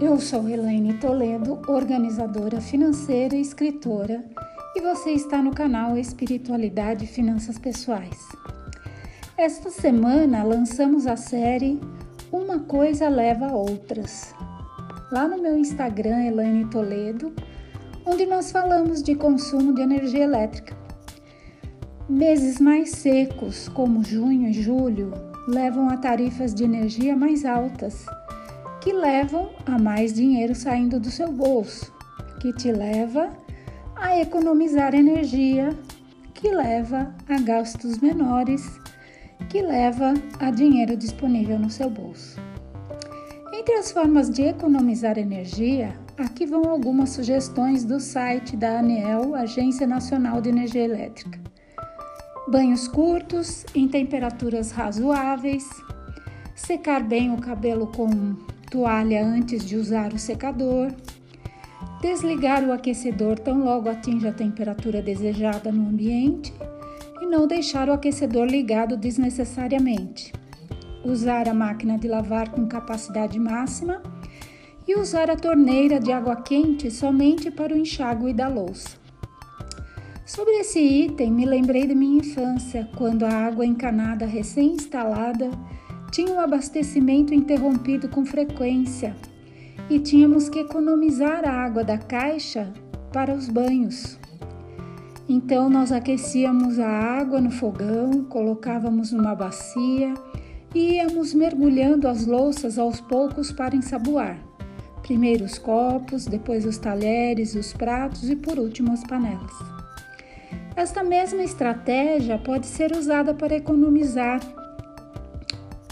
[0.00, 4.24] Eu sou Elaine Toledo, organizadora financeira e escritora,
[4.76, 8.16] e você está no canal Espiritualidade e Finanças Pessoais.
[9.36, 11.80] Esta semana lançamos a série
[12.30, 14.32] Uma Coisa Leva a Outras,
[15.10, 17.32] lá no meu Instagram, Elaine Toledo,
[18.06, 20.76] onde nós falamos de consumo de energia elétrica.
[22.08, 25.10] Meses mais secos, como junho e julho,
[25.48, 28.06] levam a tarifas de energia mais altas
[28.80, 31.92] que levam a mais dinheiro saindo do seu bolso,
[32.40, 33.30] que te leva
[33.96, 35.76] a economizar energia,
[36.34, 38.78] que leva a gastos menores,
[39.48, 42.40] que leva a dinheiro disponível no seu bolso.
[43.52, 49.86] Entre as formas de economizar energia, aqui vão algumas sugestões do site da ANEEL, Agência
[49.86, 51.40] Nacional de Energia Elétrica.
[52.48, 55.68] Banhos curtos, em temperaturas razoáveis,
[56.54, 58.36] secar bem o cabelo com
[58.70, 60.92] toalha antes de usar o secador,
[62.00, 66.52] desligar o aquecedor tão logo atinja a temperatura desejada no ambiente
[67.20, 70.32] e não deixar o aquecedor ligado desnecessariamente.
[71.04, 74.02] Usar a máquina de lavar com capacidade máxima
[74.86, 78.96] e usar a torneira de água quente somente para o enxágue da louça.
[80.24, 85.50] Sobre esse item, me lembrei de minha infância, quando a água encanada recém-instalada
[86.10, 89.14] tinha o abastecimento interrompido com frequência
[89.90, 92.72] e tínhamos que economizar a água da caixa
[93.12, 94.18] para os banhos.
[95.28, 100.14] Então nós aquecíamos a água no fogão, colocávamos numa bacia
[100.74, 104.38] e íamos mergulhando as louças aos poucos para ensaboar.
[105.02, 109.52] Primeiro os copos, depois os talheres, os pratos e por último as panelas.
[110.76, 114.40] Esta mesma estratégia pode ser usada para economizar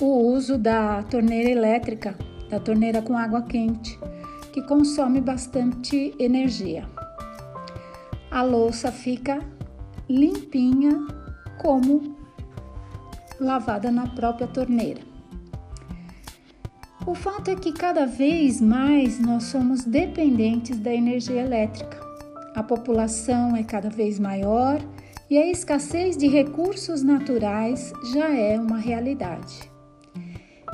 [0.00, 2.16] o uso da torneira elétrica,
[2.50, 3.98] da torneira com água quente,
[4.52, 6.86] que consome bastante energia.
[8.30, 9.40] A louça fica
[10.08, 11.06] limpinha
[11.58, 12.16] como
[13.40, 15.00] lavada na própria torneira.
[17.06, 21.98] O fato é que cada vez mais nós somos dependentes da energia elétrica.
[22.54, 24.80] A população é cada vez maior
[25.30, 29.75] e a escassez de recursos naturais já é uma realidade.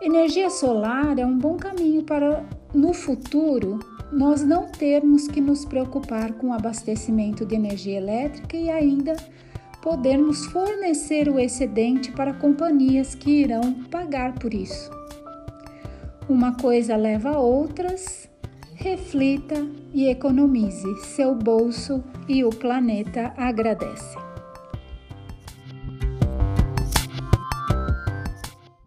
[0.00, 3.78] Energia solar é um bom caminho para, no futuro,
[4.12, 9.16] nós não termos que nos preocupar com o abastecimento de energia elétrica e ainda
[9.82, 14.90] podermos fornecer o excedente para companhias que irão pagar por isso.
[16.28, 18.28] Uma coisa leva a outras,
[18.74, 20.94] reflita e economize.
[21.04, 24.25] Seu bolso e o planeta agradecem.